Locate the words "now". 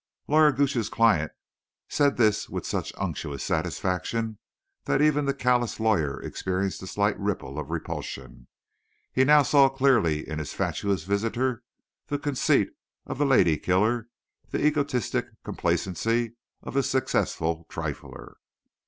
9.23-9.43